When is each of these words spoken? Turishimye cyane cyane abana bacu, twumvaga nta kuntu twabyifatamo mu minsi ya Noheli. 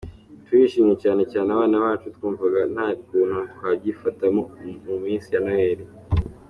Turishimye 0.45 0.95
cyane 1.03 1.21
cyane 1.31 1.49
abana 1.55 1.75
bacu, 1.83 2.05
twumvaga 2.15 2.59
nta 2.73 2.87
kuntu 3.05 3.37
twabyifatamo 3.53 4.41
mu 4.85 4.95
minsi 5.03 5.27
ya 5.33 5.41
Noheli. 5.45 5.85